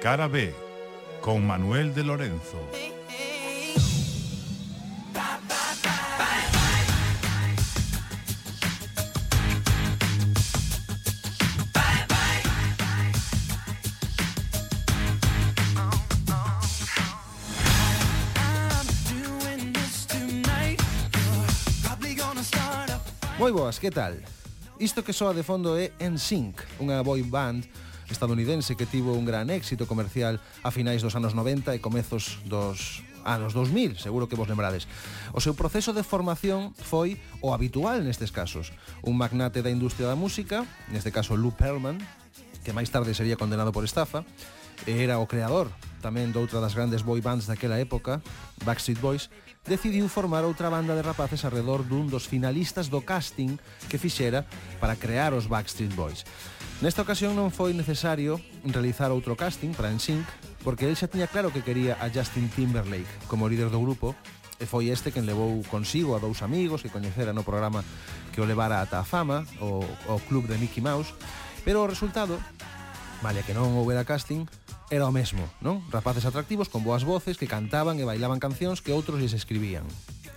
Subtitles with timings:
[0.00, 0.54] Cara B,
[1.20, 2.56] con Manuel de Lorenzo.
[23.38, 24.22] Moi boas, que tal?
[24.78, 27.66] Isto que soa de fondo é NSYNC, unha boy band
[28.10, 33.04] estadounidense que tivo un gran éxito comercial a finais dos anos 90 e comezos dos
[33.24, 34.88] anos 2000, seguro que vos lembrades.
[35.36, 38.72] O seu proceso de formación foi o habitual nestes casos.
[39.04, 42.00] Un magnate da industria da música, neste caso Lou Perlman,
[42.64, 44.24] que máis tarde sería condenado por estafa,
[44.86, 48.22] era o creador tamén doutra das grandes boy bands daquela época,
[48.64, 49.30] Backstreet Boys,
[49.68, 54.48] decidiu formar outra banda de rapaces alrededor dun dos finalistas do casting que fixera
[54.80, 56.24] para crear os Backstreet Boys.
[56.80, 60.24] Nesta ocasión non foi necesario realizar outro casting para NSYNC,
[60.62, 64.14] porque el xa tiña claro que quería a Justin Timberlake como líder do grupo,
[64.58, 67.86] e foi este quen levou consigo a dous amigos que coñecera no programa
[68.34, 71.14] que o levara ata a fama, o, o club de Mickey Mouse,
[71.62, 72.38] pero o resultado,
[73.22, 74.46] vale que non houbera casting,
[74.88, 75.84] era o mesmo, non?
[75.92, 79.84] Rapaces atractivos con boas voces que cantaban e bailaban cancións que outros lles escribían.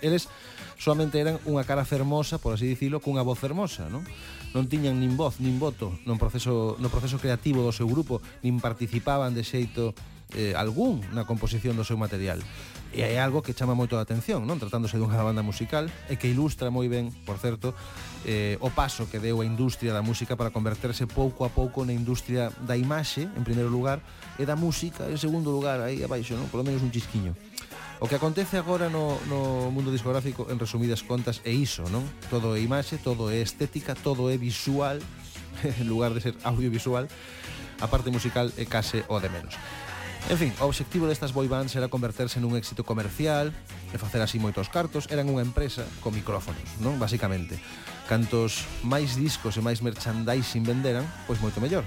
[0.04, 0.28] Eles
[0.76, 4.04] solamente eran unha cara fermosa, por así dicilo, cunha voz fermosa, non?
[4.52, 8.60] Non tiñan nin voz, nin voto no proceso, no proceso creativo do seu grupo, nin
[8.60, 9.96] participaban de xeito
[10.36, 12.40] eh, algún na composición do seu material.
[12.92, 14.60] E é algo que chama moito a atención, non?
[14.60, 17.72] Tratándose dunha banda musical e que ilustra moi ben, por certo,
[18.28, 21.96] eh, o paso que deu a industria da música para converterse pouco a pouco na
[21.96, 24.04] industria da imaxe, en primeiro lugar,
[24.36, 26.52] e da música, en segundo lugar, aí abaixo, non?
[26.52, 27.32] Polo menos un chisquiño.
[27.96, 32.04] O que acontece agora no, no mundo discográfico, en resumidas contas, é iso, non?
[32.28, 35.00] Todo é imaxe, todo é estética, todo é visual,
[35.64, 37.08] en lugar de ser audiovisual,
[37.80, 39.56] a parte musical é case o de menos.
[40.30, 43.50] En fin, o obxectivo destas boy bands era converterse nun éxito comercial
[43.90, 45.10] e facer así moitos cartos.
[45.10, 46.96] Eran unha empresa con micrófonos, non?
[46.96, 47.58] Basicamente.
[48.06, 51.82] Cantos máis discos e máis merchandising venderan, pois moito mellor.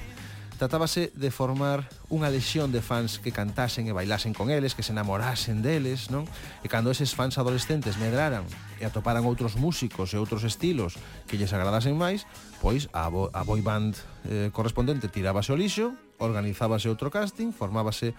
[0.56, 4.96] Tratábase de formar unha lexión de fans que cantasen e bailasen con eles, que se
[4.96, 6.28] enamorasen deles, non?
[6.64, 8.44] E cando eses fans adolescentes medraran
[8.80, 12.28] e atoparan outros músicos e outros estilos que lles agradasen máis,
[12.60, 13.96] pois a, bo a boy band
[14.28, 18.16] eh, correspondente tirábase o lixo organizábase outro casting, formábase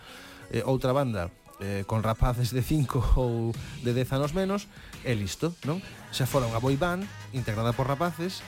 [0.52, 3.52] eh, outra banda eh, con rapaces de 5 ou
[3.82, 4.68] de 10 anos menos
[5.04, 5.80] e listo, non?
[6.12, 8.44] Xa fora unha boy band integrada por rapaces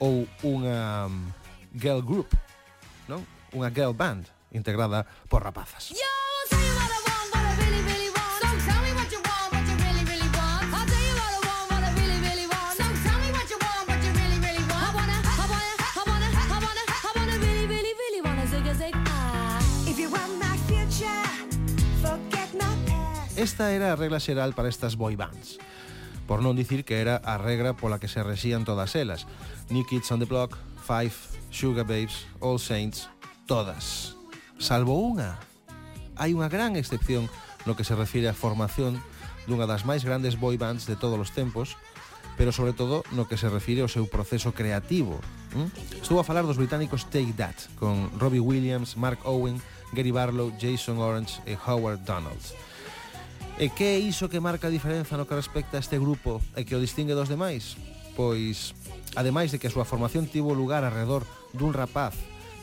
[0.00, 1.30] ou unha um,
[1.76, 2.30] girl group,
[3.06, 3.22] non?
[3.54, 5.94] Unha girl band integrada por rapazas.
[5.94, 6.14] Yo,
[6.50, 6.69] sí.
[23.40, 25.56] Esta era a regla xeral para estas boy bands
[26.28, 29.24] por non dicir que era a regra pola que se rexían todas elas.
[29.72, 31.16] New Kids on the Block, Five,
[31.48, 33.08] Sugar Babes, All Saints,
[33.48, 34.12] todas.
[34.60, 35.40] Salvo unha.
[36.20, 37.32] Hai unha gran excepción
[37.64, 39.00] no que se refire á formación
[39.48, 41.80] dunha das máis grandes boy bands de todos os tempos,
[42.36, 45.16] pero sobre todo no que se refire ao seu proceso creativo.
[45.56, 46.04] Hm?
[46.04, 49.64] Estou a falar dos británicos Take That, con Robbie Williams, Mark Owen,
[49.96, 52.52] Gary Barlow, Jason Orange e Howard Donalds
[53.60, 56.64] E que é iso que marca a diferenza no que respecta a este grupo e
[56.64, 57.76] que o distingue dos demais?
[58.16, 58.72] Pois,
[59.12, 62.16] ademais de que a súa formación tivo lugar alrededor dun rapaz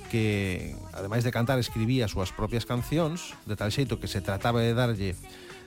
[0.10, 4.66] que, ademais de cantar, escribía as súas propias cancións, de tal xeito que se trataba
[4.66, 5.14] de darlle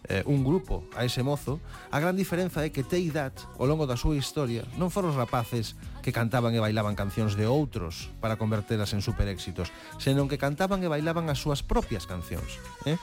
[0.08, 1.60] eh, un grupo a ese mozo,
[1.94, 5.78] a gran diferenza é que Teidat, ao longo da súa historia, non foron os rapaces
[6.02, 9.70] que cantaban e bailaban cancións de outros para convertelas en superéxitos,
[10.02, 12.58] senón que cantaban e bailaban as súas propias cancións.
[12.88, 12.96] Eh?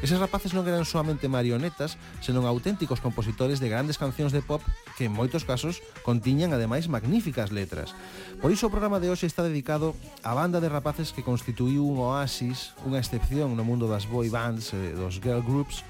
[0.00, 4.64] Eses rapaces non eran soamente marionetas, senón auténticos compositores de grandes cancións de pop
[4.96, 7.92] que en moitos casos contiñan ademais magníficas letras.
[8.40, 9.92] Por iso o programa de hoxe está dedicado
[10.24, 14.72] á banda de rapaces que constituiu un oasis, unha excepción no mundo das boy bands
[14.72, 15.84] e dos girl groups,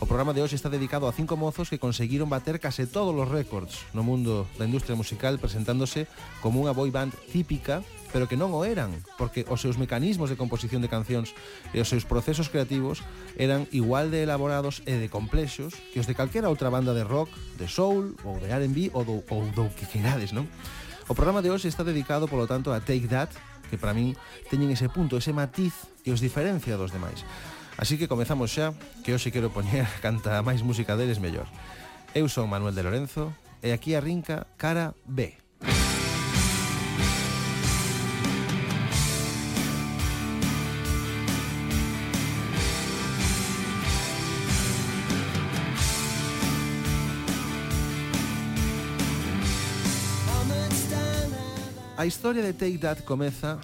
[0.00, 3.28] O programa de hoxe está dedicado a cinco mozos que conseguiron bater case todos os
[3.28, 6.08] récords no mundo da industria musical presentándose
[6.40, 10.38] como unha boy band típica pero que non o eran, porque os seus mecanismos de
[10.38, 11.34] composición de cancións
[11.74, 13.02] e os seus procesos creativos
[13.38, 17.30] eran igual de elaborados e de complexos que os de calquera outra banda de rock,
[17.56, 20.50] de soul ou de R&B ou do, ou do que querades, non?
[21.10, 23.34] O programa de hoxe está dedicado, polo tanto, a Take That,
[23.66, 24.14] que para min
[24.46, 25.74] teñen ese punto, ese matiz
[26.06, 27.26] que os diferencia dos demais.
[27.80, 31.48] Así que comezamos xa, que hoxe quero poñer canta máis música deles mellor.
[32.12, 35.39] Eu son Manuel de Lorenzo e aquí arrinca Cara B.
[52.00, 53.60] A historia de Take That comeza,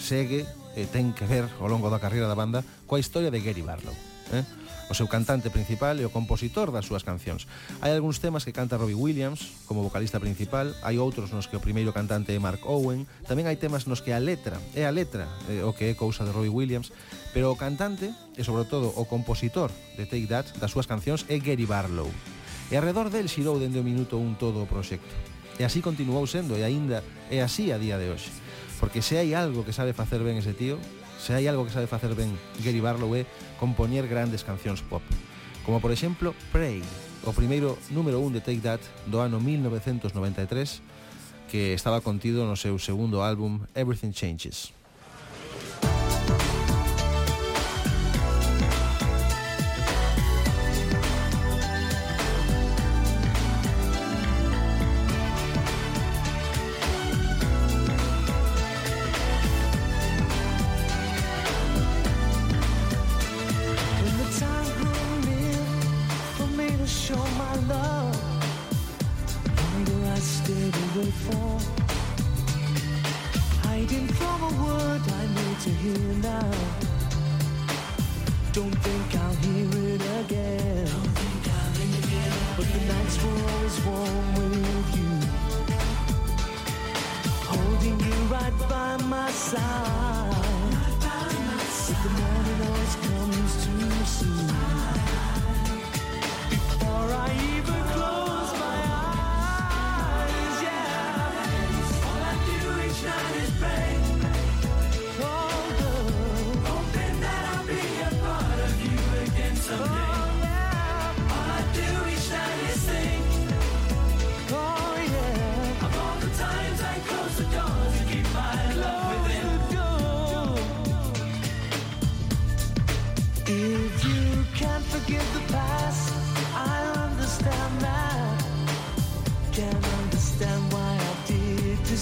[0.00, 3.60] segue e ten que ver ao longo da carreira da banda coa historia de Gary
[3.60, 3.92] Barlow.
[4.32, 4.40] Eh?
[4.88, 7.44] O seu cantante principal e o compositor das súas cancións.
[7.84, 11.64] Hai algúns temas que canta Robbie Williams como vocalista principal, hai outros nos que o
[11.64, 15.28] primeiro cantante é Mark Owen, tamén hai temas nos que a letra, é a letra
[15.52, 16.88] eh, o que é cousa de Robbie Williams,
[17.36, 19.68] pero o cantante e sobre todo o compositor
[20.00, 22.08] de Take That das súas cancións é Gary Barlow.
[22.72, 25.33] E arredor del xirou dende o minuto un todo o proxecto.
[25.58, 28.30] E así continuou sendo e aínda é así a día de hoxe.
[28.82, 30.82] Porque se hai algo que sabe facer ben ese tío,
[31.16, 33.22] se hai algo que sabe facer ben Gary Barlow é
[33.62, 35.02] compoñer grandes cancións pop.
[35.62, 36.82] Como por exemplo Pray,
[37.22, 40.82] o primeiro número 1 de Take That do ano 1993,
[41.48, 44.74] que estaba contido no seu segundo álbum Everything Changes.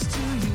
[0.01, 0.52] to you.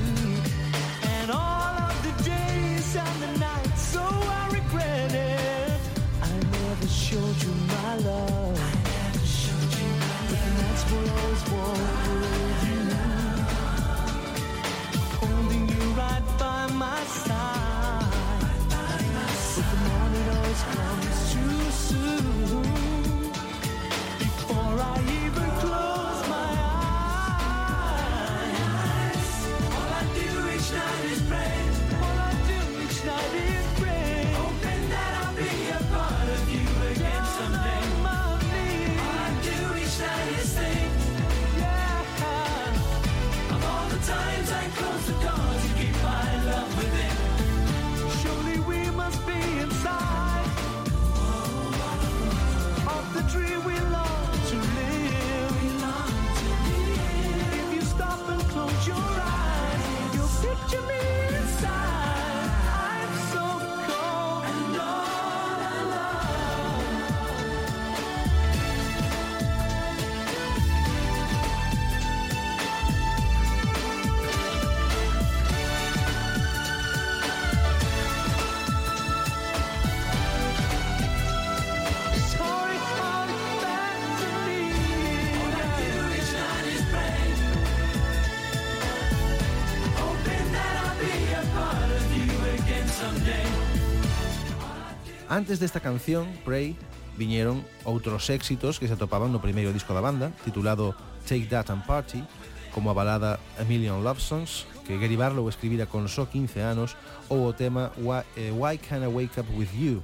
[95.29, 96.79] Antes desta canción, Pray,
[97.19, 100.95] viñeron outros éxitos que se atopaban no primeiro disco da banda, titulado
[101.27, 102.23] Take That and Party,
[102.71, 106.95] como a balada A Million Love Songs, que Gary Barlow escribira con só 15 anos,
[107.27, 109.99] ou o tema Why, eh, Why Can I Wake Up With You,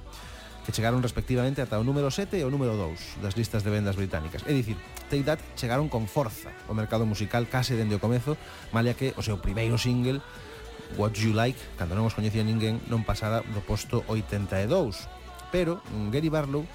[0.68, 3.96] que chegaron respectivamente ata o número 7 e o número 2 das listas de vendas
[3.96, 4.44] británicas.
[4.44, 4.76] É dicir,
[5.08, 8.36] Take That chegaron con forza ao mercado musical case dende o comezo,
[8.76, 10.20] malia que o seu primeiro single
[10.98, 15.10] What You Like, cando non os coñecía ninguén, non pasara do posto 82.
[15.50, 16.66] Pero mm, Gary Barlow,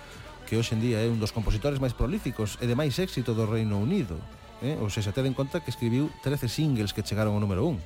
[0.49, 3.47] que hoxe en día é un dos compositores máis prolíficos e de máis éxito do
[3.47, 4.19] Reino Unido,
[4.63, 4.75] eh?
[4.81, 7.79] ou se se ten en conta que escribiu 13 singles que chegaron ao número 1.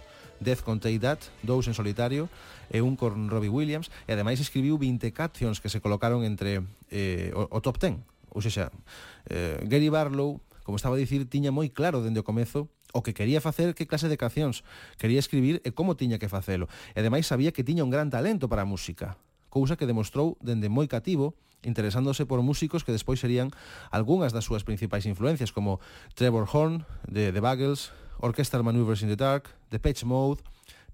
[0.43, 2.27] Death con Take That, dous en solitario
[2.73, 7.31] e un con Robbie Williams e ademais escribiu 20 cancións que se colocaron entre eh,
[7.37, 8.73] o, o top 10 ou sexa,
[9.29, 10.41] eh, Gary Barlow
[10.73, 13.85] como estaba a dicir, tiña moi claro dende o comezo o que quería facer, que
[13.85, 14.65] clase de cancións
[14.97, 16.65] quería escribir e como tiña que facelo.
[16.97, 19.21] E ademais sabía que tiña un gran talento para a música,
[19.53, 23.53] cousa que demostrou dende moi cativo, interesándose por músicos que despois serían
[23.93, 25.77] algunhas das súas principais influencias, como
[26.17, 27.93] Trevor Horn, de The Bagels,
[28.25, 30.41] Orchestral Maneuvers in the Dark, The Patch Mode,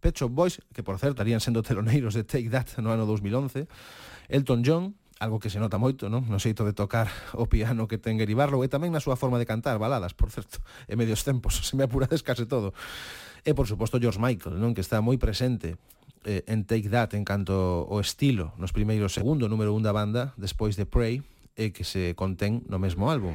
[0.02, 3.70] Pet Shop Boys, que por certo estarían sendo teloneiros de Take That no ano 2011,
[4.26, 6.22] Elton John, algo que se nota moito, non?
[6.30, 9.38] No xeito de tocar o piano que ten Gary Barlow e tamén na súa forma
[9.38, 12.70] de cantar baladas, por certo, e medios tempos, se me apurades case todo.
[13.42, 15.74] E por suposto George Michael, non, que está moi presente
[16.22, 20.34] eh, en Take That en canto o estilo nos primeiros segundo número un da banda
[20.38, 21.22] despois de Prey
[21.58, 23.34] e que se contén no mesmo álbum.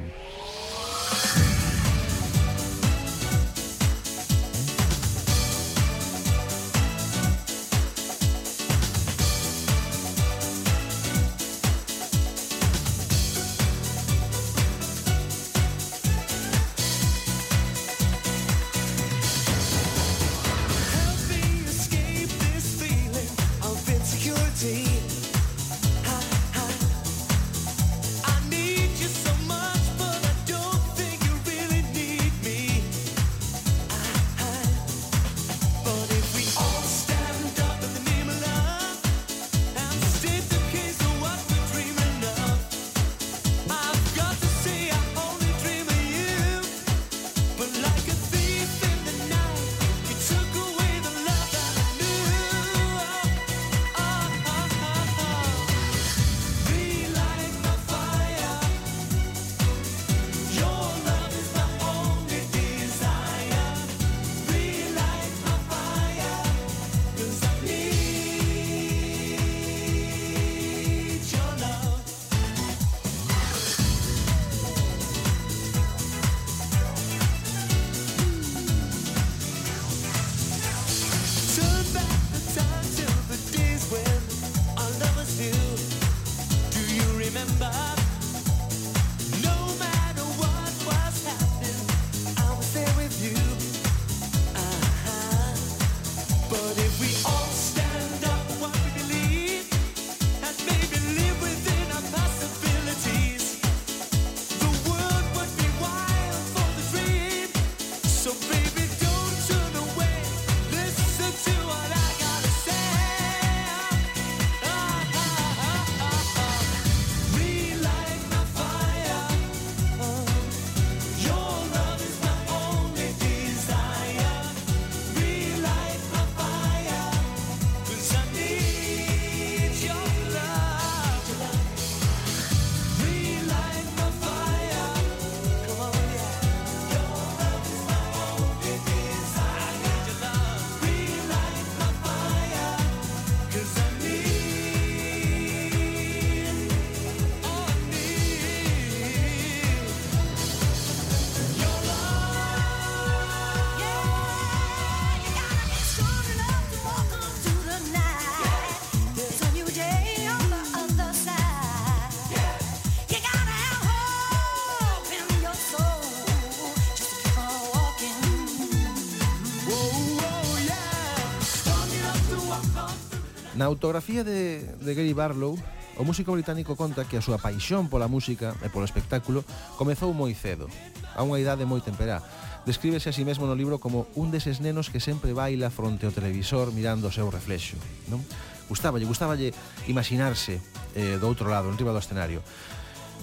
[173.64, 175.56] Na autografía de, de Gary Barlow,
[175.96, 179.40] o músico británico conta que a súa paixón pola música e polo espectáculo
[179.80, 180.68] comezou moi cedo,
[181.16, 182.20] a unha idade moi temperá.
[182.68, 186.04] Descríbese a si sí mesmo no libro como un deses nenos que sempre baila fronte
[186.04, 187.80] ao televisor mirando o seu reflexo.
[188.12, 188.20] Non?
[188.68, 189.56] Gustáballe, gustáballe
[189.88, 190.60] imaginarse
[190.92, 192.44] eh, do outro lado, en riba do escenario.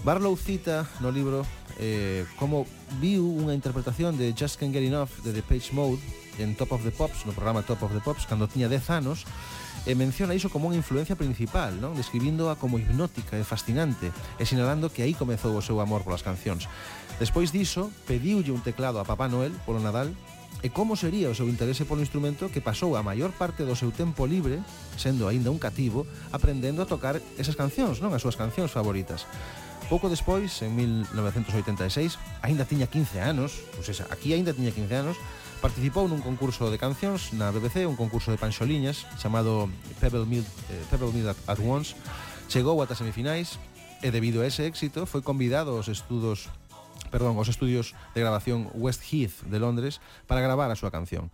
[0.01, 1.45] Barlow cita no libro
[1.77, 2.65] eh, como
[2.97, 6.01] viu unha interpretación de Just Can't Get Enough de The Page Mode
[6.41, 9.29] en Top of the Pops, no programa Top of the Pops, cando tiña 10 anos,
[9.85, 11.97] e menciona iso como unha influencia principal, non?
[11.97, 16.69] Describíndoa como hipnótica e fascinante e sinalando que aí comezou o seu amor polas cancións.
[17.17, 20.13] Despois diso, pediulle un teclado a Papá Noel polo Nadal
[20.61, 23.89] e como sería o seu interese polo instrumento que pasou a maior parte do seu
[23.89, 24.61] tempo libre,
[24.93, 29.25] sendo aínda un cativo, aprendendo a tocar esas cancións, non as súas cancións favoritas.
[29.89, 34.93] Pouco despois, en 1986, aínda tiña 15 anos, pois ou seja, aquí aínda tiña 15
[34.95, 35.17] anos,
[35.61, 39.69] Participou nun concurso de cancións na BBC, un concurso de panxoliñas chamado
[40.01, 41.93] Pebble Mill, eh, Pebble Mill at, at Once.
[42.49, 43.61] Chegou ata semifinais
[44.01, 46.49] e debido a ese éxito foi convidado aos estudos
[47.13, 51.29] perdón, aos estudios de grabación West Heath de Londres para gravar a súa canción.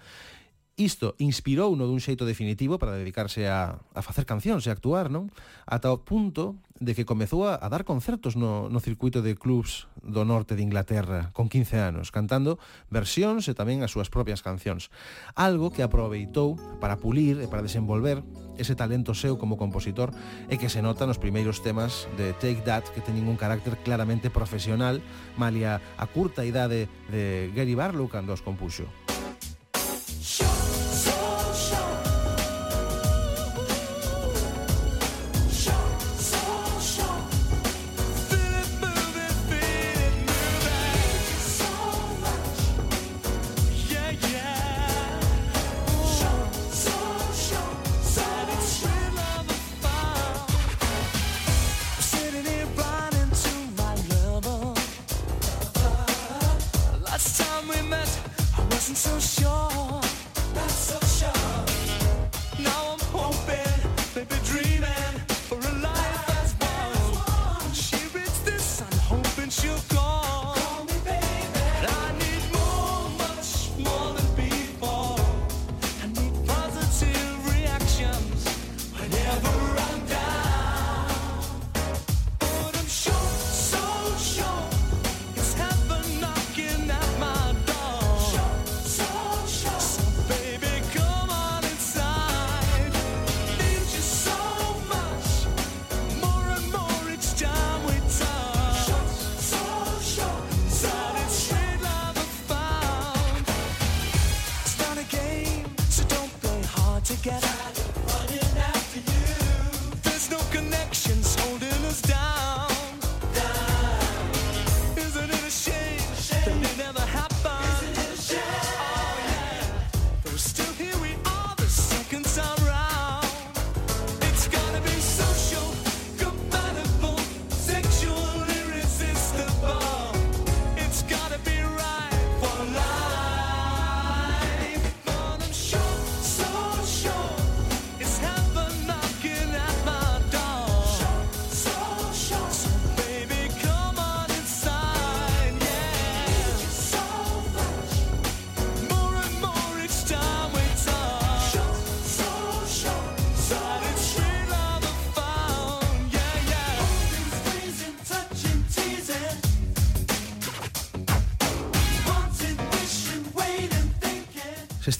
[0.77, 5.34] Isto inspirou no dun xeito definitivo para dedicarse a, a facer cancións e actuar, non?
[5.65, 9.89] Ata o punto de que comezou a, a dar concertos no, no circuito de clubs
[10.05, 12.62] do norte de Inglaterra con 15 anos, cantando
[12.93, 14.93] versións e tamén as súas propias cancións.
[15.34, 18.22] Algo que aproveitou para pulir e para desenvolver
[18.62, 20.13] ese talento seu como compositor
[20.46, 24.29] e que se nota nos primeiros temas de Take That que teñen un carácter claramente
[24.29, 25.01] profesional
[25.41, 28.86] malia a curta idade de Gary Barlow cando os compuxo.
[30.27, 30.57] Show!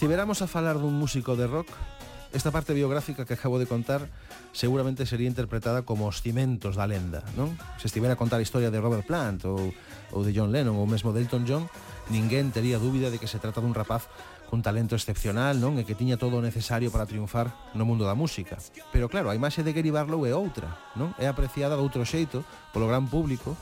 [0.08, 1.68] estiveramos a falar dun músico de rock,
[2.32, 4.08] esta parte biográfica que acabo de contar
[4.56, 7.52] seguramente sería interpretada como os cimentos da lenda, non?
[7.76, 9.76] Se estivera a contar a historia de Robert Plant ou,
[10.16, 11.68] ou de John Lennon ou mesmo de Elton John,
[12.08, 14.08] ninguén tería dúbida de que se trata dun rapaz
[14.48, 15.76] cun talento excepcional, non?
[15.76, 18.56] E que tiña todo o necesario para triunfar no mundo da música.
[18.96, 21.12] Pero claro, a imaxe de Gary Barlow é outra, non?
[21.20, 23.60] É apreciada de outro xeito polo gran público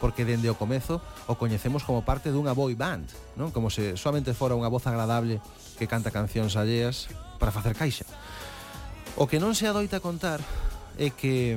[0.00, 3.50] porque dende o comezo o coñecemos como parte dunha boy band, non?
[3.50, 5.40] Como se solamente fora unha voz agradable
[5.80, 7.08] que canta cancións alleas
[7.40, 8.04] para facer caixa.
[9.16, 10.44] O que non se adoita contar
[11.00, 11.56] é que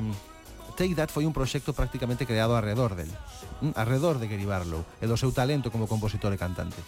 [0.80, 3.12] Take That foi un proxecto prácticamente creado alrededor del,
[3.60, 6.80] mm, alrededor de Gary Barlow e do seu talento como compositor e cantante.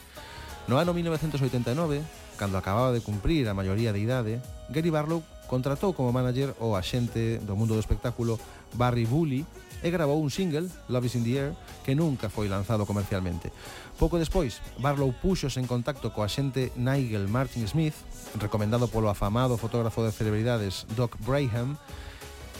[0.71, 1.99] No ano 1989,
[2.39, 4.33] cando acababa de cumprir a maioría de idade,
[4.71, 5.19] Gary Barlow
[5.51, 8.39] contratou como manager o axente do mundo do espectáculo
[8.79, 9.43] Barry Bully
[9.81, 11.51] e grabou un single, Love is in the Air,
[11.83, 13.51] que nunca foi lanzado comercialmente.
[13.97, 17.97] Pouco despois, Barlow puxos en contacto co axente Nigel Martin Smith,
[18.37, 21.77] recomendado polo afamado fotógrafo de celebridades Doc Braham,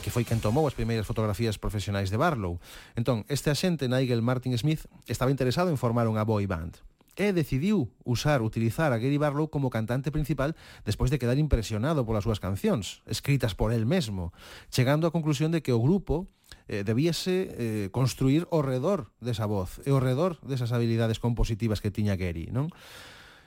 [0.01, 2.57] que foi quen tomou as primeiras fotografías profesionais de Barlow.
[2.97, 6.81] Entón, este axente Nigel Martin Smith estaba interesado en formar unha boy band
[7.15, 10.55] e decidiu usar, utilizar a Gary Barlow como cantante principal
[10.87, 14.31] despois de quedar impresionado polas súas cancións, escritas por el mesmo,
[14.71, 16.31] chegando á conclusión de que o grupo
[16.71, 21.91] eh, debíase eh, construir o redor desa voz, e o redor desas habilidades compositivas que
[21.91, 22.71] tiña Gary, non?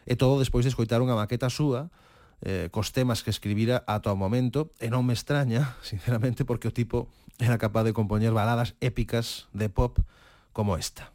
[0.04, 1.88] E todo despois de escoitar unha maqueta súa,
[2.44, 6.76] eh, cos temas que escribira ata o momento, e non me extraña, sinceramente, porque o
[6.76, 7.08] tipo
[7.40, 9.96] era capaz de compoñer baladas épicas de pop
[10.52, 11.13] como esta.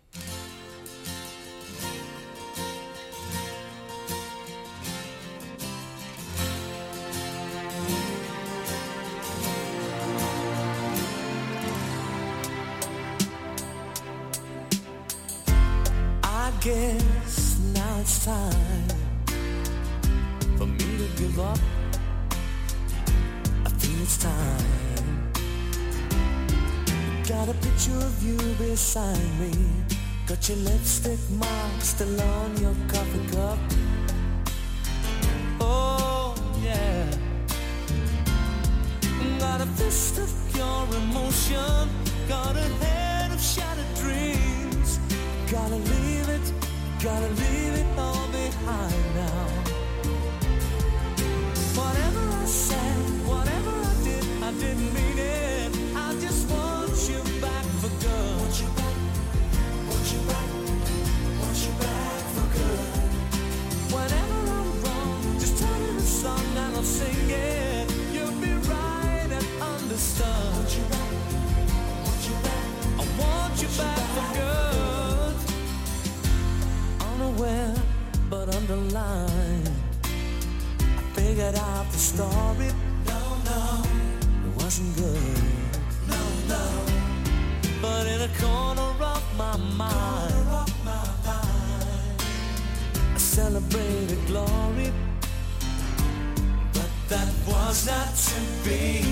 [16.62, 18.88] Guess now it's time
[20.58, 21.58] for me to give up.
[23.66, 25.32] I think it's time.
[27.28, 29.54] Got a picture of you beside me.
[30.28, 33.60] Got your lipstick mark still on your coffee cup.
[35.62, 37.06] Oh, yeah.
[39.40, 41.90] Got a fist of pure emotion.
[42.28, 45.00] Got a head of shattered dreams.
[45.50, 46.54] Gotta leave it,
[47.04, 49.48] gotta leave it all behind now.
[51.76, 55.72] Whatever I said, whatever I did, I didn't mean it.
[55.96, 58.40] I just want you back for good.
[58.40, 58.98] Want you back,
[59.88, 60.50] want you back,
[61.42, 62.90] want you back for good.
[63.96, 67.92] Whenever I'm wrong, just turn in a song and I'll sing it.
[68.14, 70.54] You'll be right and understood.
[70.56, 71.12] Want you back,
[72.06, 72.68] want you back,
[73.00, 74.69] I want you back for good
[77.40, 77.74] unaware
[78.30, 79.70] but underlined.
[80.04, 82.70] I figured out the story.
[83.06, 83.84] No, no,
[84.46, 85.44] it wasn't good.
[86.08, 86.66] No, no,
[87.82, 92.24] but in a corner of my mind, of my mind
[93.14, 94.92] I celebrated glory.
[96.74, 99.06] But that was not to be.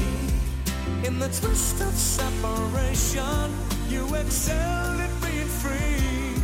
[1.05, 3.51] In the twist of separation,
[3.89, 6.41] you excelled at being free.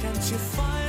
[0.00, 0.79] Can't you find?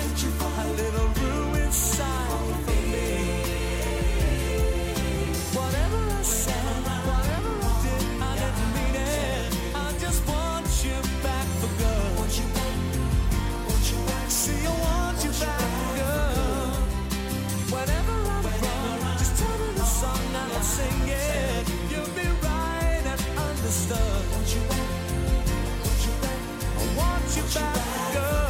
[23.72, 23.96] sister.
[23.96, 24.90] I want you back.
[26.78, 28.41] I want you back, girl.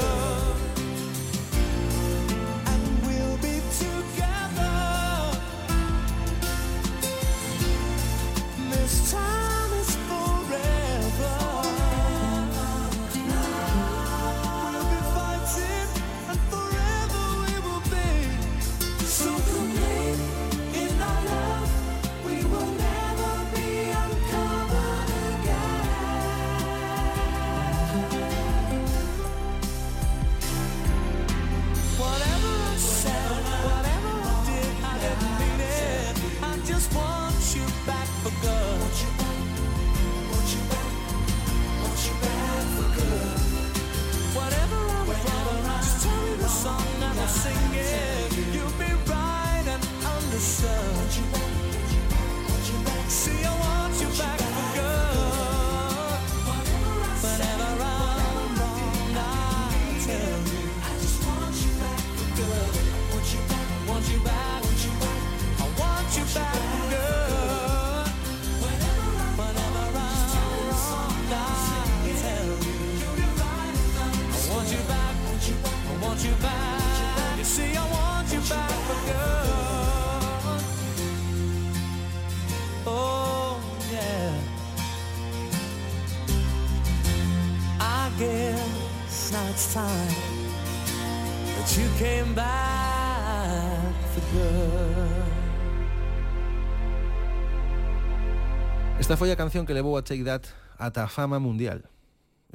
[99.21, 100.49] foi a canción que levou a Take That
[100.81, 101.85] ata a fama mundial.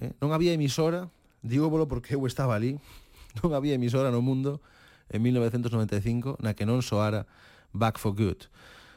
[0.02, 0.10] Eh?
[0.18, 2.82] Non había emisora, digo polo porque eu estaba ali,
[3.38, 4.58] non había emisora no mundo
[5.06, 7.30] en 1995 na que non soara
[7.70, 8.50] Back for Good,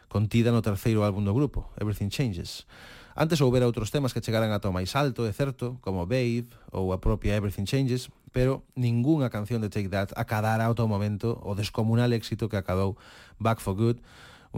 [0.09, 2.65] contida no terceiro álbum do grupo, Everything Changes.
[3.13, 6.89] Antes houbera outros temas que chegaran ata o máis alto, é certo, como Babe ou
[6.89, 11.53] a propia Everything Changes, pero ningunha canción de Take That acadara ao o momento o
[11.53, 12.97] descomunal éxito que acadou
[13.37, 14.01] Back for Good,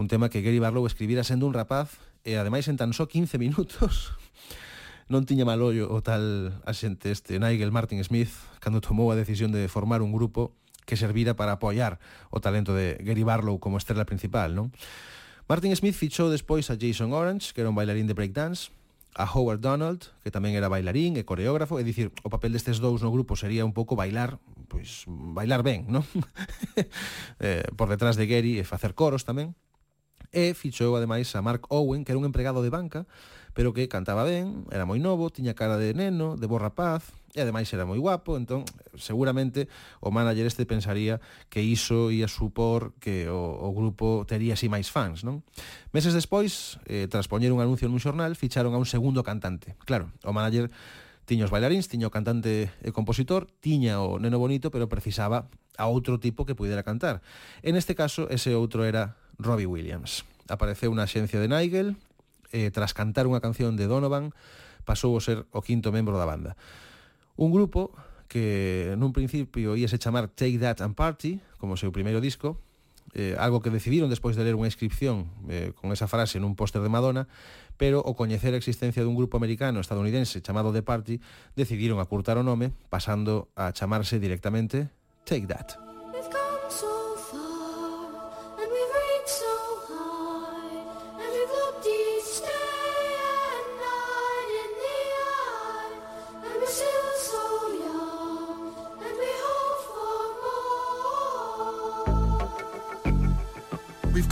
[0.00, 3.38] un tema que Gary Barlow escribira sendo un rapaz e ademais en tan só 15
[3.38, 4.14] minutos
[5.12, 8.32] non tiña mal ollo o tal axente este Nigel Martin Smith
[8.62, 10.54] cando tomou a decisión de formar un grupo
[10.84, 11.98] que servira para apoiar
[12.30, 14.74] o talento de Gary Barlow como estrela principal, non?
[15.46, 18.70] Martin Smith fichou despois a Jason Orange, que era un bailarín de breakdance,
[19.14, 23.04] a Howard Donald, que tamén era bailarín e coreógrafo, é dicir, o papel destes dous
[23.04, 24.40] no grupo sería un pouco bailar,
[24.72, 26.06] pois bailar ben, non?
[27.44, 29.52] eh, por detrás de Gary e facer coros tamén.
[30.30, 33.08] E fichou ademais a Mark Owen, que era un empregado de banca,
[33.54, 37.40] pero que cantaba ben, era moi novo, tiña cara de neno, de bo rapaz, e
[37.40, 39.68] ademais era moi guapo, entón seguramente
[40.04, 44.92] o manager este pensaría que iso ia supor que o, o grupo tería así máis
[44.92, 45.40] fans, non?
[45.96, 49.76] Meses despois, eh, tras poñer un anuncio nun xornal, ficharon a un segundo cantante.
[49.88, 50.68] Claro, o manager
[51.24, 55.48] tiña os bailaríns, tiña o cantante e compositor, tiña o neno bonito, pero precisaba
[55.80, 57.24] a outro tipo que pudera cantar.
[57.64, 60.24] En este caso, ese outro era Robbie Williams.
[60.48, 61.96] Apareceu na xencia de Nigel
[62.52, 64.34] eh, tras cantar unha canción de Donovan
[64.84, 66.58] pasou a ser o quinto membro da banda.
[67.38, 67.94] Un grupo
[68.28, 72.56] que nun principio íase chamar Take That and Party, como seu primeiro disco,
[73.14, 76.80] eh, algo que decidiron despois de ler unha inscripción eh, con esa frase nun póster
[76.80, 77.28] de Madonna,
[77.76, 81.20] pero o coñecer a existencia dun grupo americano estadounidense chamado The Party,
[81.56, 84.88] decidiron acurtar o nome, pasando a chamarse directamente
[85.28, 85.91] Take That.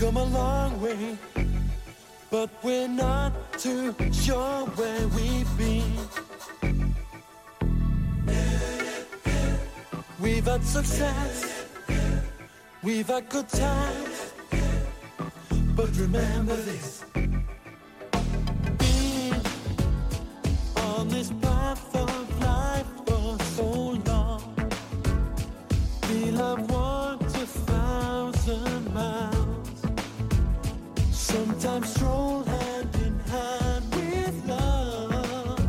[0.01, 1.19] Come a long way,
[2.31, 5.93] but we're not too sure where we've been.
[10.19, 11.67] We've had success,
[12.83, 14.33] we've had good times,
[15.77, 17.05] but remember this.
[18.79, 19.35] Being
[20.77, 23.71] on this path of life for so
[24.07, 24.57] long,
[26.09, 29.40] we'll have walked a thousand miles.
[31.31, 35.61] Sometimes stroll hand in hand with love.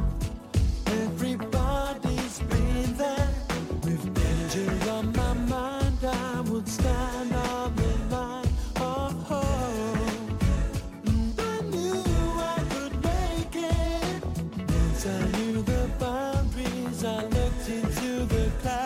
[0.88, 3.30] Everybody's been there.
[3.84, 9.32] With danger on my mind, I would stand on the line of.
[11.06, 12.04] And I knew
[12.56, 14.24] I could make it.
[14.26, 18.81] Once I knew the boundaries, I looked into the clouds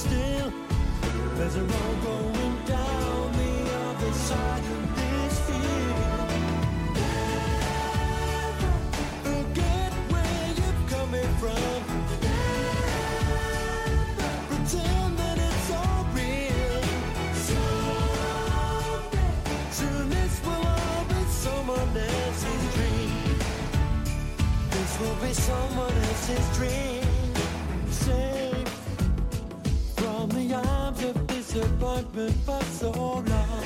[0.00, 0.52] still,
[1.36, 3.54] there's a road going down the
[3.86, 6.30] other side of this field.
[6.96, 8.72] Never
[9.28, 11.82] Forget where you're coming from.
[14.48, 16.82] Pretend that it's all real.
[19.70, 23.38] Soon this will all be someone else's dream.
[24.70, 27.09] This will be someone else's dream.
[31.52, 33.59] Disappointment for so long.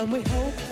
[0.00, 0.69] And we hope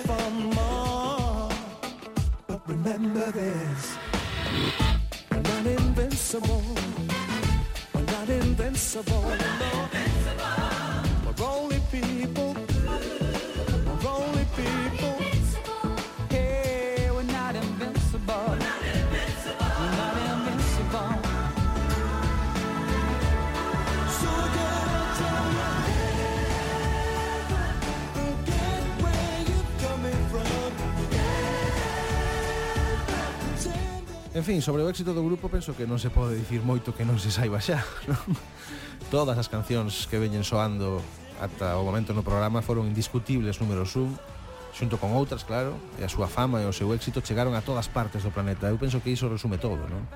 [34.49, 37.21] fin, sobre o éxito do grupo penso que non se pode dicir moito que non
[37.21, 38.33] se saiba xa non?
[39.13, 41.05] Todas as cancións que veñen soando
[41.37, 44.17] ata o momento no programa foron indiscutibles números un
[44.73, 47.93] xunto con outras, claro, e a súa fama e o seu éxito chegaron a todas
[47.93, 48.73] partes do planeta.
[48.73, 50.09] Eu penso que iso resume todo, non?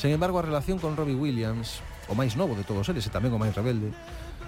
[0.00, 3.36] Sen embargo, a relación con Robbie Williams, o máis novo de todos eles e tamén
[3.36, 3.92] o máis rebelde,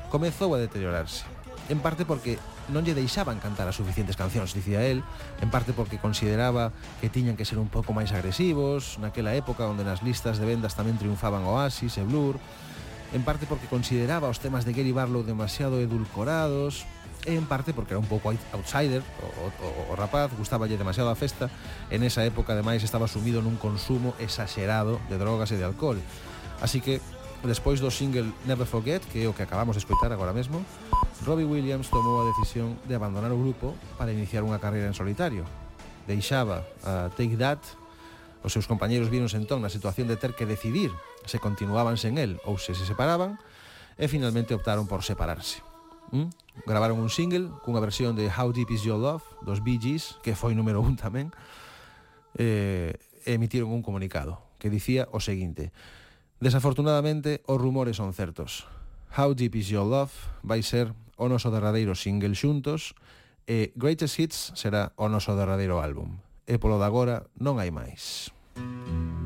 [0.08, 1.28] comezou a deteriorarse.
[1.68, 5.00] En parte porque non lle deixaban cantar as suficientes cancións, dicía el,
[5.40, 9.84] en parte porque consideraba que tiñan que ser un pouco máis agresivos, naquela época onde
[9.84, 12.36] nas listas de vendas tamén triunfaban Oasis e Blur,
[13.16, 16.84] en parte porque consideraba os temas de Gary Barlow demasiado edulcorados,
[17.26, 21.16] e en parte porque era un pouco outsider, o, o, o rapaz gustaballe demasiado a
[21.18, 21.50] festa,
[21.90, 25.98] en esa época ademais estaba sumido nun consumo exaxerado de drogas e de alcohol.
[26.60, 27.00] Así que
[27.46, 30.64] Despois do single Never Forget, que é o que acabamos de escoitar agora mesmo,
[31.22, 35.46] Robbie Williams tomou a decisión de abandonar o grupo para iniciar unha carreira en solitario.
[36.08, 37.62] Deixaba a Take That
[38.42, 40.94] Os seus compañeiros víronse entón na situación de ter que decidir
[41.26, 43.36] se continuaban sen el ou se se separaban
[43.98, 45.58] e finalmente optaron por separarse.
[46.14, 46.30] ¿Mm?
[46.64, 50.38] Gravaron un single cunha versión de How Deep Is Your Love dos Bee Gees, que
[50.38, 51.34] foi número un tamén,
[52.38, 52.94] eh,
[53.26, 55.74] e emitiron un comunicado que dicía o seguinte:
[56.38, 58.66] Desafortunadamente, os rumores son certos.
[59.18, 60.14] How Deep Is Your Love
[60.46, 62.94] vai ser o noso derradeiro single xuntos
[63.42, 66.14] e Greatest Hits será o noso derradeiro álbum.
[66.46, 68.30] E polo de agora non hai máis.
[68.54, 69.17] Mm.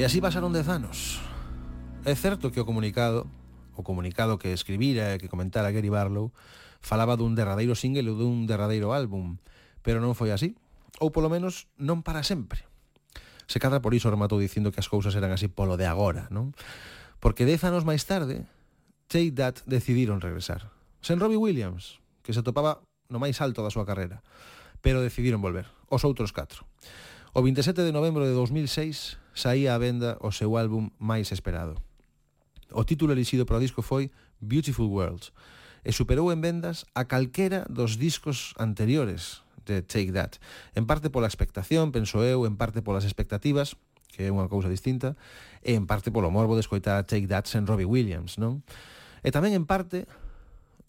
[0.00, 1.20] E así pasaron dez anos.
[2.08, 3.28] É certo que o comunicado,
[3.76, 6.32] o comunicado que escribira e que comentara Gary Barlow,
[6.80, 9.36] falaba dun derradeiro single ou dun derradeiro álbum,
[9.84, 10.56] pero non foi así,
[11.04, 12.64] ou polo menos non para sempre.
[13.44, 16.56] Se cadra por iso rematou dicindo que as cousas eran así polo de agora, non?
[17.20, 18.48] Porque dez anos máis tarde,
[19.04, 20.72] Take That decidiron regresar.
[21.04, 22.80] Sen Robbie Williams, que se topaba
[23.12, 24.24] no máis alto da súa carreira,
[24.80, 26.64] pero decidiron volver, os outros catro.
[27.36, 31.78] O 27 de novembro de 2006 saía a venda o seu álbum máis esperado.
[32.70, 35.34] O título elixido para o disco foi Beautiful Worlds
[35.84, 40.36] e superou en vendas a calquera dos discos anteriores de Take That.
[40.74, 43.76] En parte pola expectación, penso eu, en parte polas expectativas,
[44.10, 45.16] que é unha cousa distinta,
[45.64, 48.66] e en parte polo morbo de escoitar a Take That sen Robbie Williams, non?
[49.24, 50.04] E tamén en parte,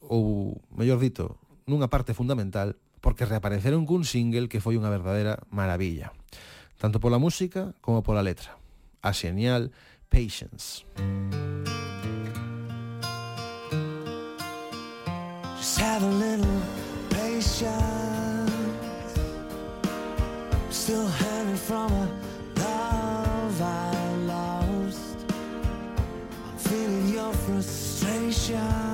[0.03, 1.37] ou mellor dito,
[1.69, 6.13] nunha parte fundamental, porque reapareceron cun single que foi unha verdadeira maravilla.
[6.81, 8.57] Tanto pola música como pola letra.
[9.03, 9.71] A xenial
[10.09, 10.83] Patience.
[15.57, 16.61] Just have a little
[17.09, 18.51] patience.
[20.69, 22.09] Still hanging from a
[22.57, 25.17] love I lost.
[25.29, 28.90] I'm feeling your frustration.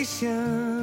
[0.00, 0.79] 危险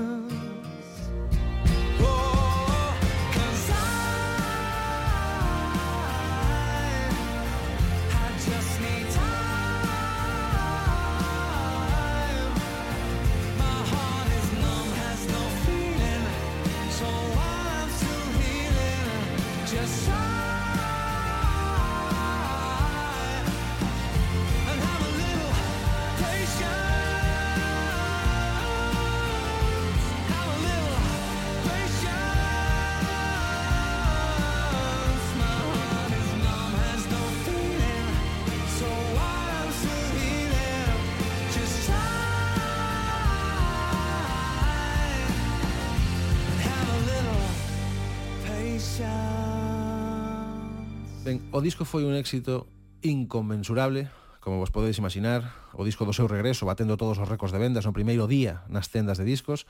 [51.58, 52.70] O disco foi un éxito
[53.02, 54.14] inconmensurable,
[54.46, 57.82] como vos podedes imaginar, o disco do seu regreso batendo todos os récords de vendas
[57.82, 59.66] no primeiro día nas tendas de discos,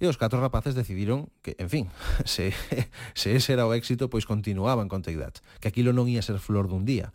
[0.00, 1.84] e os catro rapaces decidiron que, en fin,
[2.24, 2.56] se,
[3.12, 6.40] se ese era o éxito, pois continuaban con Take That, que aquilo non ia ser
[6.40, 7.12] flor dun día.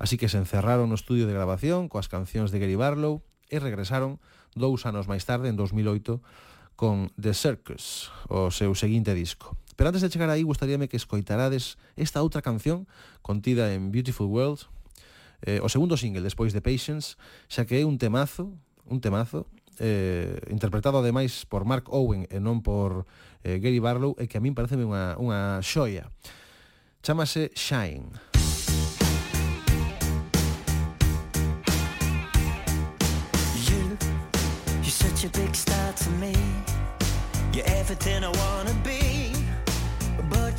[0.00, 3.20] Así que se encerraron no estudio de grabación coas cancións de Gary Barlow
[3.52, 4.16] e regresaron
[4.56, 6.24] dous anos máis tarde, en 2008,
[6.72, 9.60] con The Circus, o seu seguinte disco.
[9.78, 12.90] Pero antes de chegar aí, gustaríame que escoitarades esta outra canción
[13.22, 14.66] contida en Beautiful World,
[15.46, 17.14] eh, o segundo single despois de Patience,
[17.46, 18.50] xa que é un temazo,
[18.90, 19.46] un temazo,
[19.78, 23.06] eh, interpretado ademais por Mark Owen e non por
[23.46, 26.10] eh, Gary Barlow e que a min parece unha, unha xoia.
[26.98, 28.18] Chámase Shine.
[33.62, 33.94] You,
[34.82, 36.34] you're such a big star to me.
[37.54, 38.97] You're everything I wanna be.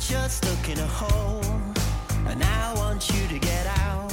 [0.08, 1.42] You're stuck in a hole,
[2.26, 4.12] and I want you to get out.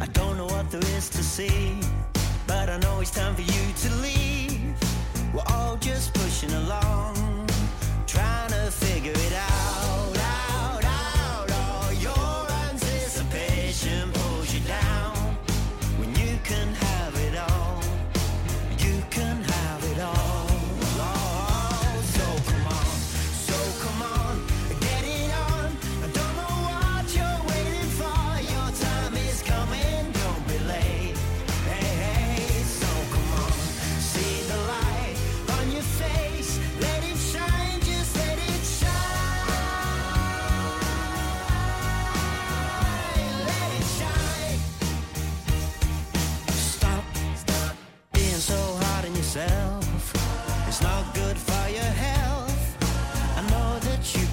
[0.00, 1.78] I don't know what there is to see,
[2.46, 4.74] but I know it's time for you to leave.
[5.34, 7.14] We're all just pushing along,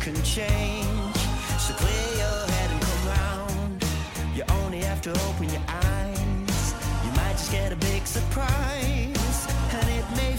[0.04, 1.16] can change.
[1.60, 3.86] So clear your head and come round.
[4.36, 6.74] You only have to open your eyes.
[7.06, 9.48] You might just get a big surprise.
[9.72, 10.36] And it may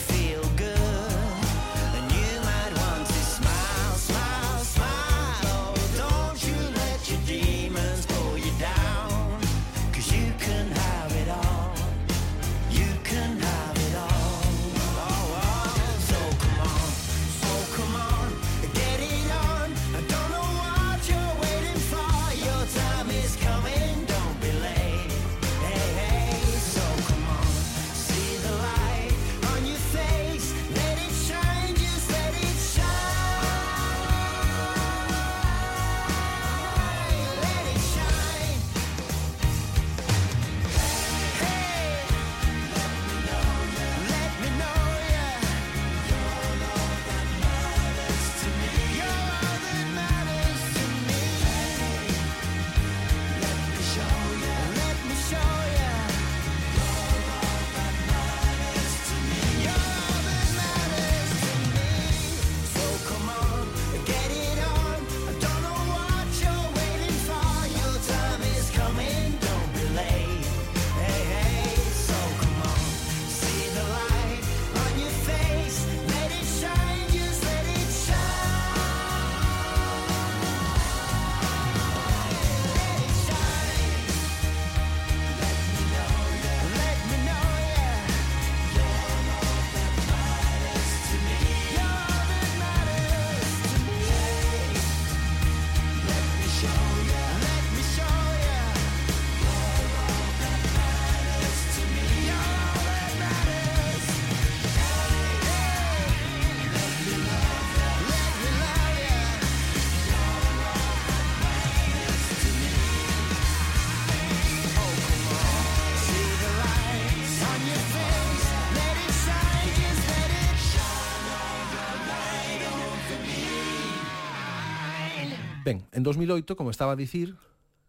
[126.04, 127.34] En 2008, como estaba a dicir,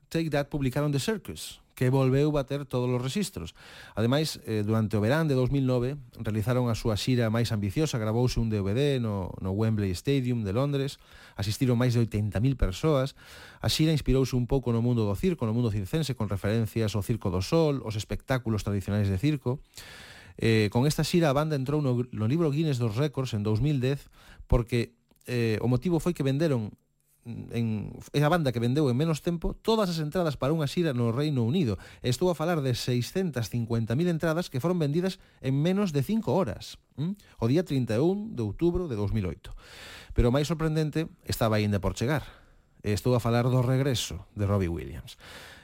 [0.08, 3.52] Take That publicaron The Circus, que volveu bater todos os registros.
[3.92, 8.48] Ademais, eh, durante o verán de 2009, realizaron a súa xira máis ambiciosa, gravouse un
[8.48, 10.96] DVD no, no Wembley Stadium de Londres,
[11.36, 13.20] asistiron máis de 80.000 persoas,
[13.60, 17.04] a xira inspirouse un pouco no mundo do circo, no mundo circense, con referencias ao
[17.04, 19.60] Circo do Sol, os espectáculos tradicionais de circo,
[20.36, 24.12] Eh, con esta xira a banda entrou no, no libro Guinness dos Récords en 2010
[24.52, 24.92] porque
[25.32, 26.76] eh, o motivo foi que venderon
[27.26, 30.94] en, é a banda que vendeu en menos tempo todas as entradas para unha xira
[30.94, 31.82] no Reino Unido.
[32.06, 37.18] Estou a falar de 650.000 entradas que foron vendidas en menos de 5 horas, ¿m?
[37.42, 39.52] o día 31 de outubro de 2008.
[40.14, 42.24] Pero o máis sorprendente estaba aínda por chegar.
[42.86, 45.18] Estou a falar do regreso de Robbie Williams.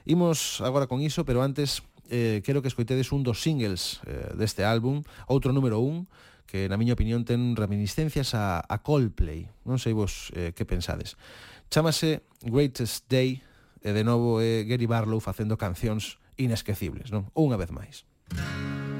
[0.09, 4.65] Imos agora con iso, pero antes eh, quero que escoitedes un dos singles eh, deste
[4.65, 6.09] álbum, outro número un,
[6.49, 9.45] que na miña opinión ten reminiscencias a, a Coldplay.
[9.63, 11.15] Non sei vos eh, que pensades.
[11.71, 13.39] Chámase Greatest Day
[13.79, 17.31] e de novo é Gary Barlow facendo cancións inesquecibles, non?
[17.31, 18.03] Unha vez máis.
[18.35, 18.90] Música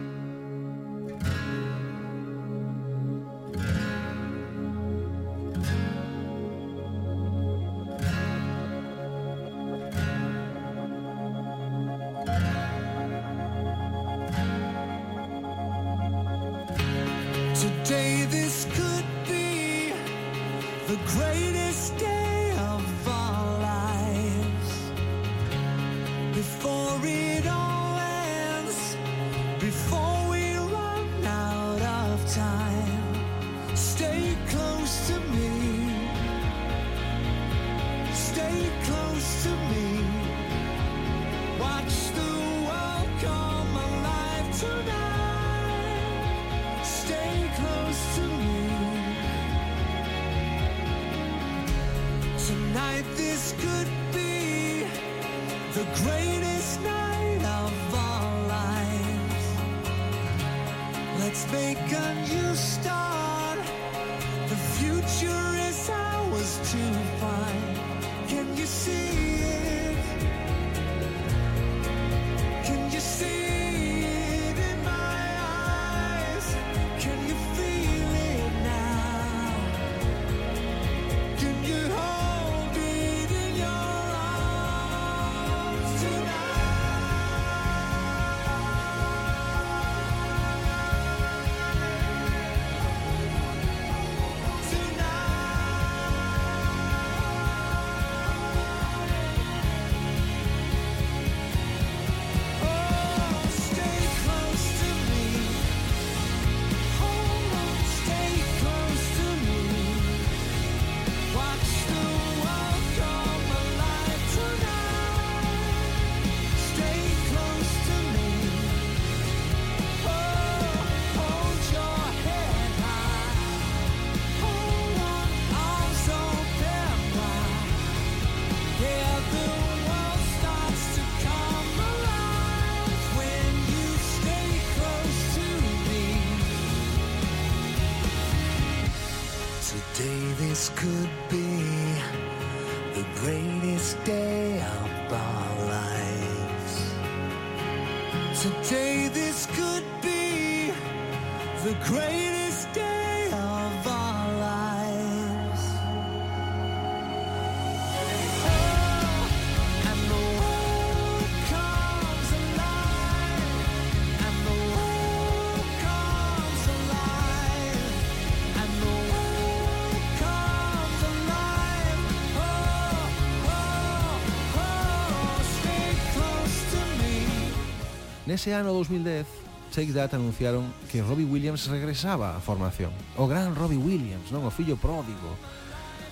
[178.32, 179.28] Nese ano 2010,
[179.76, 182.96] Take That anunciaron que Robbie Williams regresaba á formación.
[183.20, 185.36] O gran Robbie Williams, non o fillo pródigo,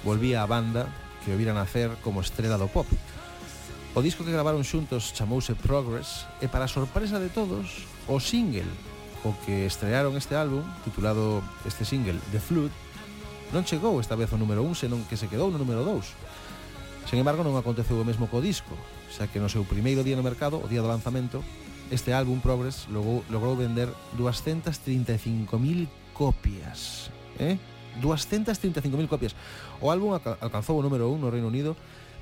[0.04, 0.92] volvía á banda
[1.24, 2.84] que o vira nacer como estrela do pop.
[3.96, 8.68] O disco que gravaron xuntos chamouse Progress e para sorpresa de todos, o single
[9.24, 12.76] o que estrearon este álbum, titulado este single The Flood,
[13.56, 16.04] non chegou esta vez ao número 1, senón que se quedou no número 2.
[17.08, 18.76] Sen embargo, non aconteceu o mesmo co disco,
[19.08, 21.40] xa que no seu primeiro día no mercado, o día do lanzamento,
[21.92, 27.58] este álbum Progress logrou, logrou vender 235.000 copias, eh?
[28.02, 29.36] 235.000 copias.
[29.82, 31.76] O álbum alcanzou o número 1 no Reino Unido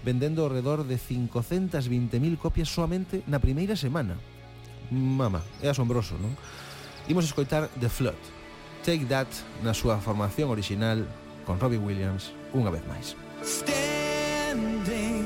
[0.04, 4.18] vendendo ao redor de 520.000 copias soamente na primeira semana.
[4.92, 6.32] Mama, é asombroso, non?
[7.12, 8.20] Imos escoitar The Flood.
[8.88, 9.28] Take That
[9.64, 11.04] na súa formación original
[11.44, 13.20] con Robbie Williams unha vez máis.
[13.44, 15.17] Standing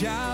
[0.00, 0.29] shout.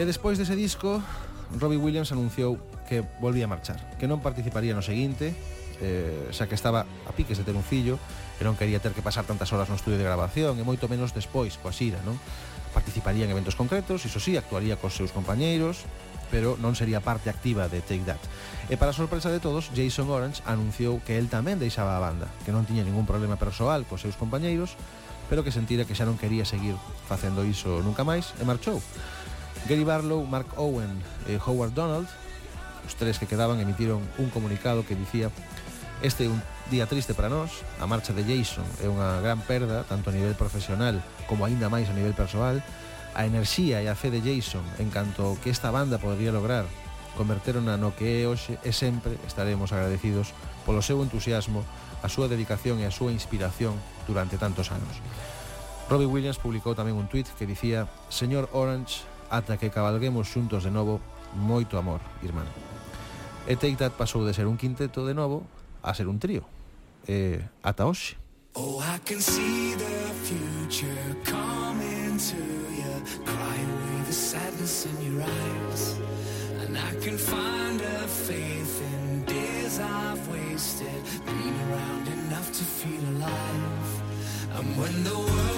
[0.00, 0.96] E despois dese disco,
[1.60, 2.56] Robbie Williams anunciou
[2.88, 5.36] que volvía a marchar, que non participaría no seguinte,
[5.76, 8.00] eh, xa que estaba a piques de ter un fillo,
[8.40, 11.12] e non quería ter que pasar tantas horas no estudio de grabación, e moito menos
[11.12, 12.16] despois, coa xira, non?
[12.72, 15.84] Participaría en eventos concretos, iso sí, actuaría cos seus compañeiros,
[16.32, 18.24] pero non sería parte activa de Take That.
[18.72, 22.56] E para sorpresa de todos, Jason Orange anunciou que el tamén deixaba a banda, que
[22.56, 24.80] non tiña ningún problema persoal cos seus compañeiros,
[25.28, 26.74] pero que sentira que xa non quería seguir
[27.04, 28.80] facendo iso nunca máis e marchou.
[29.68, 30.88] Gary Barlow, Mark Owen
[31.28, 32.08] e Howard Donald,
[32.86, 35.30] os tres que quedaban, emitiron un comunicado que dicía
[36.00, 36.40] Este é un
[36.72, 40.32] día triste para nós, a marcha de Jason é unha gran perda, tanto a nivel
[40.32, 40.96] profesional
[41.28, 42.64] como aínda máis a nivel persoal,
[43.12, 46.64] a enerxía e a fe de Jason en canto que esta banda podría lograr
[47.20, 50.32] converterona no que é hoxe e sempre estaremos agradecidos
[50.64, 51.68] polo seu entusiasmo,
[52.00, 53.76] a súa dedicación e a súa inspiración
[54.08, 55.04] durante tantos anos.
[55.92, 60.70] Robbie Williams publicou tamén un tweet que dicía Señor Orange, ata que cabalguemos xuntos de
[60.70, 61.00] novo
[61.34, 62.46] moito amor, irmán.
[63.46, 65.46] E Take pasou de ser un quinteto de novo
[65.82, 66.44] a ser un trío.
[67.06, 68.18] E ata hoxe.
[68.54, 75.22] Oh, I can see the future coming to you Cry away the sadness in your
[75.22, 76.00] eyes
[76.66, 83.04] And I can find a faith in days I've wasted Been around enough to feel
[83.14, 84.02] alive
[84.58, 85.49] And when the world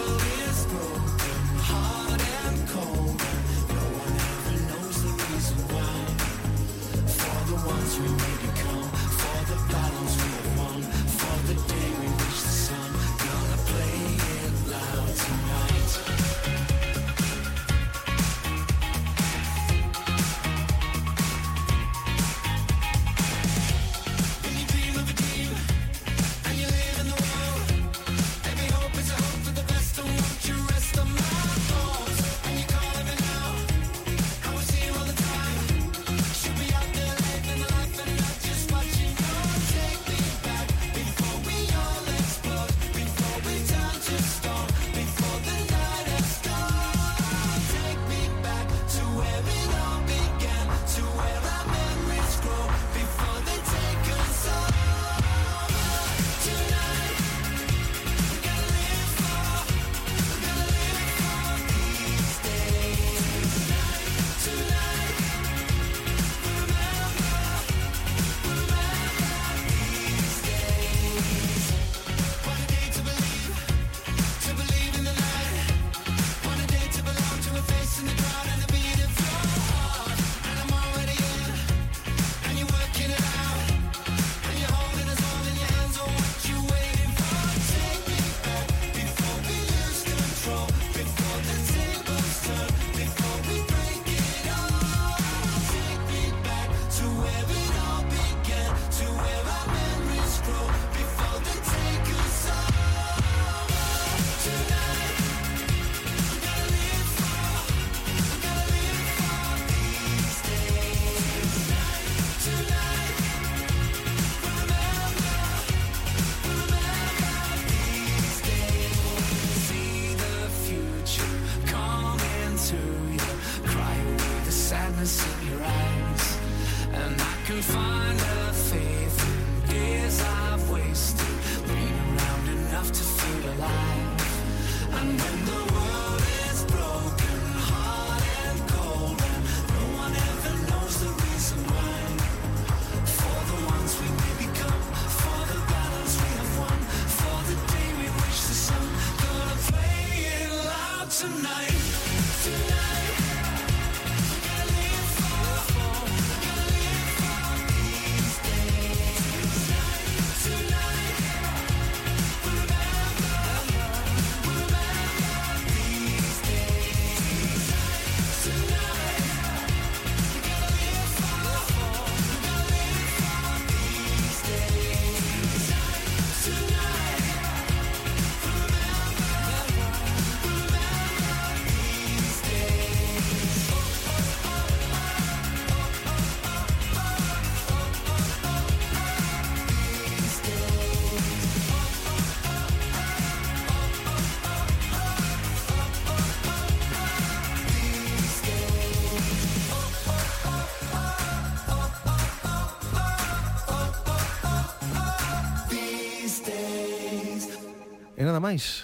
[208.42, 208.82] máis.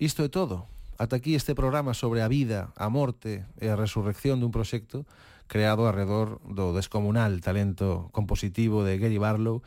[0.00, 0.64] Isto é todo.
[0.96, 5.04] Ata aquí este programa sobre a vida, a morte e a resurrección dun proxecto
[5.44, 9.60] creado alrededor do descomunal talento compositivo de Gary Barlow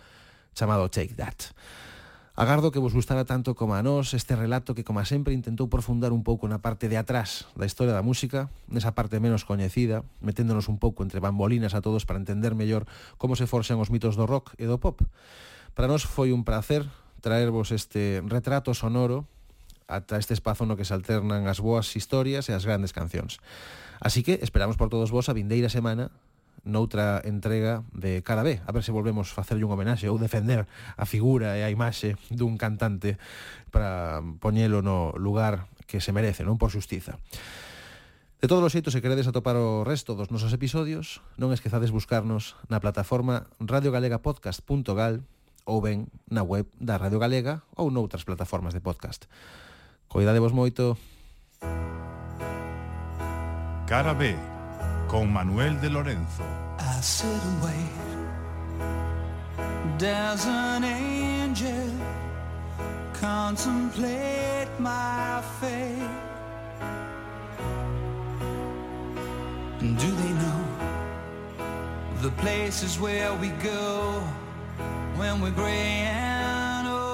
[0.58, 1.54] chamado Take That.
[2.34, 6.10] Agardo que vos gustara tanto como a nós este relato que, como sempre, intentou profundar
[6.16, 10.66] un pouco na parte de atrás da historia da música, nesa parte menos coñecida, meténdonos
[10.72, 12.90] un pouco entre bambolinas a todos para entender mellor
[13.22, 15.06] como se forxan os mitos do rock e do pop.
[15.76, 16.88] Para nós foi un placer
[17.22, 19.30] traervos este retrato sonoro
[19.88, 23.44] ata este espazo no que se alternan as boas historias e as grandes cancións.
[24.00, 26.10] Así que esperamos por todos vos a vindeira semana
[26.64, 31.06] noutra entrega de Cara B, a ver se volvemos facerlle un homenaxe ou defender a
[31.10, 33.18] figura e a imaxe dun cantante
[33.74, 37.18] para poñelo no lugar que se merece, non por xustiza.
[38.42, 42.58] De todos os xeitos, se queredes atopar o resto dos nosos episodios, non esquezades buscarnos
[42.70, 45.26] na plataforma radiogalegapodcast.gal
[45.72, 49.32] ou ben na web da Radio Galega ou noutras plataformas de podcast.
[50.12, 51.00] Coidadevos moito.
[53.88, 54.36] Cara B
[55.08, 56.44] con Manuel de Lorenzo.
[56.76, 58.02] I sit and wait.
[59.98, 61.92] Does an angel
[63.14, 66.04] contemplate my fate?
[69.80, 70.62] Do they know
[72.22, 74.22] the places where we go?
[75.22, 77.12] When we're gray and old?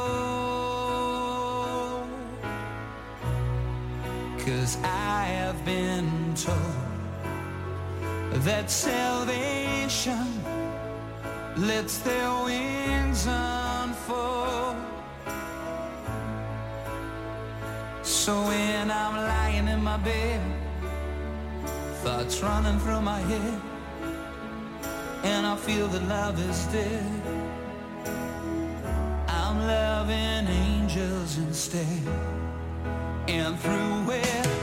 [4.45, 6.83] Cause I have been told
[8.47, 10.25] that salvation
[11.57, 14.77] lets their wings unfold.
[18.03, 20.41] So when I'm lying in my bed,
[22.03, 23.61] thoughts running through my head,
[25.25, 27.36] and I feel that love is dead,
[29.47, 32.03] I'm loving angels instead.
[33.29, 34.56] And through it,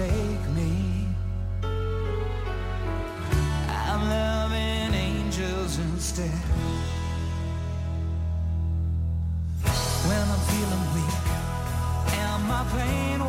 [0.00, 1.06] forsake me.
[3.68, 6.30] I'm loving angels instead.
[10.08, 11.20] When I'm feeling weak
[12.18, 13.20] and my pain